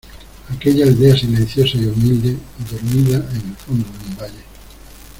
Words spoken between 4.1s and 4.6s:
valle